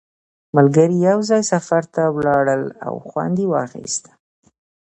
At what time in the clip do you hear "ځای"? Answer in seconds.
1.29-1.41